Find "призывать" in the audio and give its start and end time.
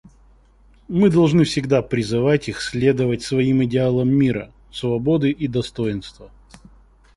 1.83-2.49